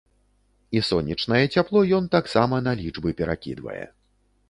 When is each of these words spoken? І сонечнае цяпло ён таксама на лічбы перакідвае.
І 0.77 0.81
сонечнае 0.87 1.43
цяпло 1.59 1.79
ён 1.99 2.09
таксама 2.17 2.65
на 2.71 2.77
лічбы 2.83 3.09
перакідвае. 3.25 3.85